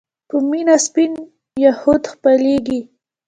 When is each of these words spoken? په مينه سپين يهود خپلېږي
په 0.29 0.37
مينه 0.49 0.75
سپين 0.85 1.11
يهود 1.63 2.03
خپلېږي 2.13 2.79